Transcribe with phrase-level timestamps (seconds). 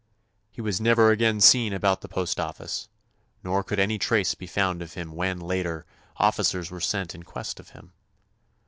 [0.49, 2.89] He was never again seen about the postoffice,
[3.43, 5.85] nor could any trace be found of him when, later,
[6.17, 7.93] officers were sent in quest of him.